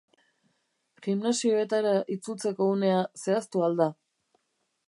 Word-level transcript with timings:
Gimnasioetara 1.07 1.93
itzultzeko 2.17 2.71
unea 2.79 3.07
zehaztu 3.25 3.67
al 3.69 3.81
da? 3.83 3.93